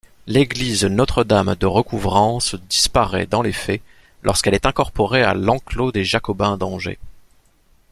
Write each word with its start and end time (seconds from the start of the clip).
L'église 0.25 0.83
Notre-Dame-de-Recouvrance 0.85 2.55
disparaît 2.67 3.27
dans 3.27 3.43
les 3.43 3.51
faits 3.53 3.83
lorsqu'elle 4.23 4.55
est 4.55 4.65
incorporée 4.65 5.21
à 5.21 5.35
l'enclos 5.35 5.91
des 5.91 6.03
Jacobins 6.05 6.57
d'Angers. 6.57 6.97